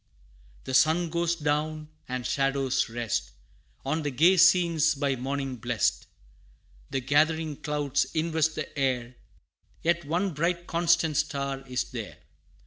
V. 0.01 0.07
The 0.63 0.73
sun 0.73 1.09
goes 1.11 1.35
down, 1.35 1.87
and 2.09 2.25
shadows 2.25 2.89
rest 2.89 3.29
On 3.85 4.01
the 4.01 4.09
gay 4.09 4.35
scenes 4.37 4.95
by 4.95 5.15
morning 5.15 5.57
blest; 5.57 6.07
The 6.89 7.01
gathering 7.01 7.57
clouds 7.57 8.05
invest 8.15 8.55
the 8.55 8.75
air 8.75 9.15
Yet 9.83 10.03
one 10.03 10.31
bright 10.31 10.65
constant 10.65 11.17
Star 11.17 11.63
is 11.67 11.83
there. 11.91 12.17